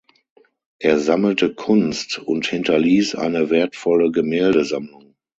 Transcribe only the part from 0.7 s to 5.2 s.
Er sammelte Kunst und hinterließ eine wertvolle Gemäldesammlung.